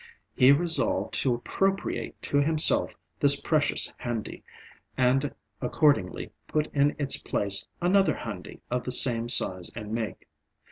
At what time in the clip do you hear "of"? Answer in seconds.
8.71-8.83